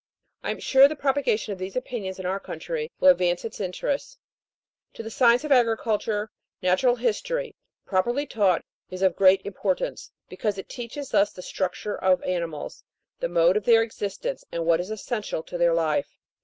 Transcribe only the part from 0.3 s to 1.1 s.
I am sure the